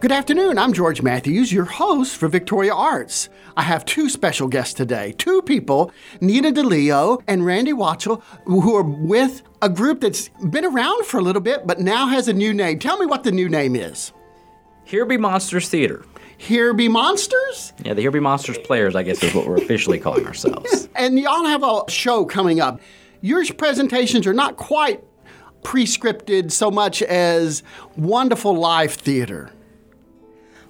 [0.00, 0.58] Good afternoon.
[0.58, 3.28] I'm George Matthews, your host for Victoria Arts.
[3.56, 5.14] I have two special guests today.
[5.16, 11.06] Two people, Nina DeLeo and Randy Watchell, who are with a group that's been around
[11.06, 12.80] for a little bit but now has a new name.
[12.80, 14.12] Tell me what the new name is.
[14.82, 16.04] Here Be Monsters Theater.
[16.36, 17.74] Here Be Monsters?
[17.84, 20.88] Yeah, the Here Be Monsters Players, I guess, is what we're officially calling ourselves.
[20.96, 22.80] and y'all have a show coming up.
[23.20, 25.02] Your presentations are not quite
[25.62, 27.62] pre-scripted so much as
[27.96, 29.50] wonderful live theater.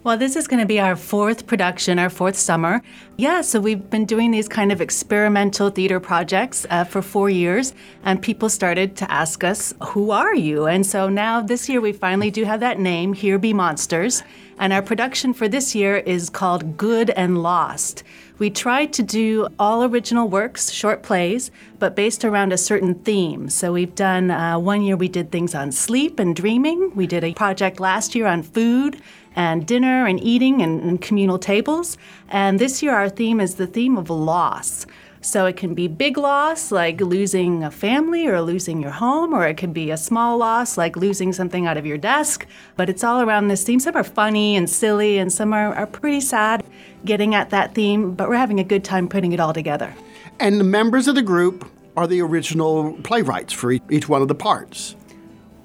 [0.01, 2.81] Well, this is going to be our fourth production, our fourth summer.
[3.17, 7.73] Yeah, so we've been doing these kind of experimental theater projects uh, for four years,
[8.05, 10.67] and people started to ask us, Who are you?
[10.67, 14.23] And so now this year we finally do have that name, Here Be Monsters.
[14.57, 18.03] And our production for this year is called Good and Lost.
[18.37, 23.49] We try to do all original works, short plays, but based around a certain theme.
[23.49, 26.95] So we've done uh, one year we did things on sleep and dreaming.
[26.95, 29.01] We did a project last year on food
[29.39, 31.97] and dinner and eating and, and communal tables.
[32.27, 34.85] And this year, our theme is the theme of loss.
[35.21, 39.47] So it can be big loss, like losing a family or losing your home, or
[39.47, 42.45] it could be a small loss, like losing something out of your desk.
[42.75, 43.79] But it's all around this theme.
[43.79, 46.65] Some are funny and silly, and some are, are pretty sad
[47.05, 49.95] getting at that theme, but we're having a good time putting it all together.
[50.41, 54.35] And the members of the group are the original playwrights for each one of the
[54.35, 54.97] parts.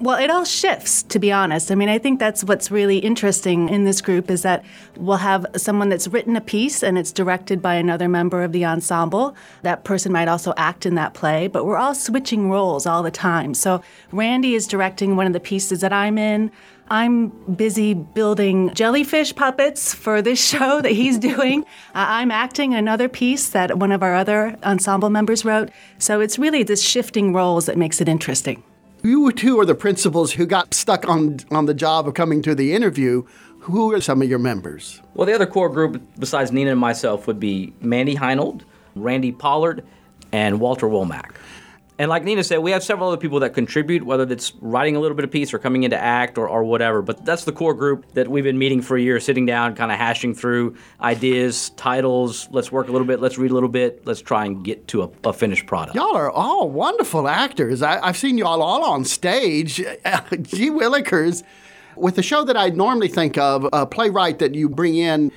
[0.05, 1.73] Well, it all shifts, to be honest.
[1.73, 4.63] I mean, I think that's what's really interesting in this group is that
[4.99, 8.67] we'll have someone that's written a piece and it's directed by another member of the
[8.67, 9.35] ensemble.
[9.63, 13.11] That person might also act in that play, but we're all switching roles all the
[13.11, 13.55] time.
[13.55, 13.81] So
[14.13, 16.51] Randy is directing one of the pieces that I'm in.
[16.89, 21.63] I'm busy building jellyfish puppets for this show that he's doing.
[21.95, 25.71] Uh, I'm acting another piece that one of our other ensemble members wrote.
[25.97, 28.63] So it's really this shifting roles that makes it interesting.
[29.07, 32.55] You two are the principals who got stuck on, on the job of coming to
[32.55, 33.25] the interview.
[33.59, 35.03] Who are some of your members?
[35.13, 38.63] Well, the other core group, besides Nina and myself, would be Mandy Heinold,
[38.95, 39.85] Randy Pollard,
[40.33, 41.33] and Walter Womack.
[41.97, 45.01] And like Nina said, we have several other people that contribute, whether it's writing a
[45.01, 47.03] little bit of piece or coming into act or, or whatever.
[47.03, 49.93] But that's the core group that we've been meeting for a year, sitting down, kind
[49.93, 52.49] of hashing through ideas, titles.
[52.51, 53.21] Let's work a little bit.
[53.21, 54.05] Let's read a little bit.
[54.07, 55.95] Let's try and get to a, a finished product.
[55.95, 57.81] Y'all are all wonderful actors.
[57.81, 59.77] I, have seen y'all all on stage.
[59.77, 61.45] Gee Willikers.
[61.95, 65.31] With a show that I normally think of, a playwright that you bring in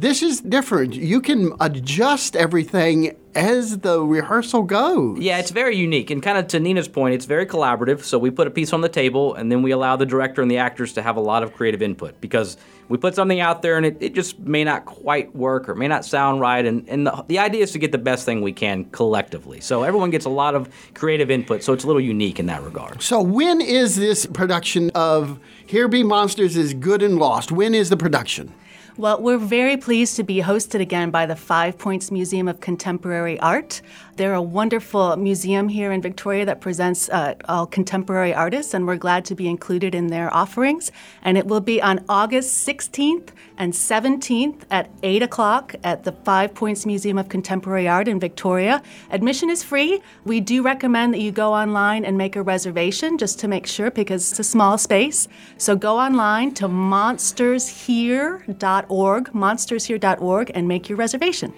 [0.00, 0.94] this is different.
[0.94, 5.18] You can adjust everything as the rehearsal goes.
[5.18, 6.10] Yeah, it's very unique.
[6.10, 8.02] And kind of to Nina's point, it's very collaborative.
[8.02, 10.50] So we put a piece on the table and then we allow the director and
[10.50, 12.56] the actors to have a lot of creative input because
[12.88, 15.88] we put something out there and it, it just may not quite work or may
[15.88, 16.64] not sound right.
[16.64, 19.60] And, and the, the idea is to get the best thing we can collectively.
[19.60, 21.64] So everyone gets a lot of creative input.
[21.64, 23.02] So it's a little unique in that regard.
[23.02, 27.50] So when is this production of Here Be Monsters is Good and Lost?
[27.50, 28.54] When is the production?
[28.98, 33.38] Well, we're very pleased to be hosted again by the Five Points Museum of Contemporary
[33.38, 33.80] Art.
[34.18, 38.96] They're a wonderful museum here in Victoria that presents uh, all contemporary artists, and we're
[38.96, 40.90] glad to be included in their offerings.
[41.22, 46.52] And it will be on August 16th and 17th at 8 o'clock at the Five
[46.52, 48.82] Points Museum of Contemporary Art in Victoria.
[49.12, 50.02] Admission is free.
[50.24, 53.92] We do recommend that you go online and make a reservation just to make sure
[53.92, 55.28] because it's a small space.
[55.58, 61.54] So go online to monstershere.org, monstershere.org, and make your reservation.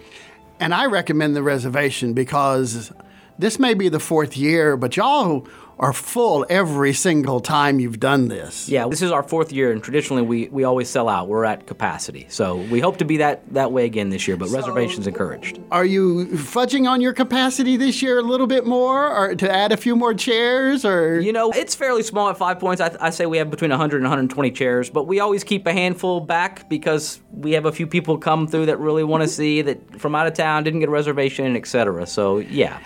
[0.60, 2.93] And I recommend the reservation because
[3.38, 5.48] this may be the fourth year, but y'all
[5.80, 8.68] are full every single time you've done this.
[8.68, 11.26] Yeah, this is our fourth year, and traditionally we, we always sell out.
[11.26, 12.26] We're at capacity.
[12.28, 15.58] So we hope to be that, that way again this year, but so reservations encouraged.
[15.72, 19.72] Are you fudging on your capacity this year a little bit more, or to add
[19.72, 20.84] a few more chairs?
[20.84, 22.82] or You know, it's fairly small at five points.
[22.82, 25.72] I, I say we have between 100 and 120 chairs, but we always keep a
[25.72, 29.62] handful back because we have a few people come through that really want to see
[29.62, 32.06] that from out of town, didn't get a reservation, et cetera.
[32.06, 32.80] So, yeah.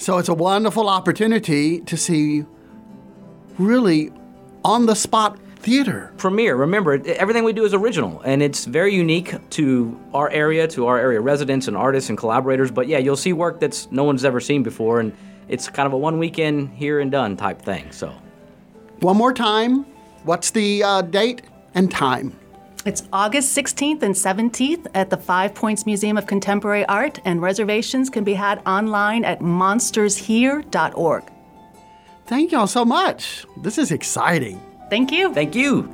[0.00, 2.46] So it's a wonderful opportunity to see
[3.58, 4.10] really
[4.64, 6.14] on the spot theater.
[6.16, 6.56] Premiere.
[6.56, 10.98] Remember, everything we do is original and it's very unique to our area, to our
[10.98, 12.70] area residents and artists and collaborators.
[12.70, 15.14] But yeah, you'll see work that's no one's ever seen before and
[15.48, 17.92] it's kind of a one weekend here and done type thing.
[17.92, 18.10] So,
[19.00, 19.84] one more time,
[20.24, 21.42] what's the uh, date
[21.74, 22.39] and time?
[22.86, 28.08] It's August 16th and 17th at the Five Points Museum of Contemporary Art, and reservations
[28.08, 31.30] can be had online at monstershere.org.
[32.26, 33.44] Thank y'all so much.
[33.58, 34.62] This is exciting.
[34.88, 35.34] Thank you.
[35.34, 35.92] Thank you.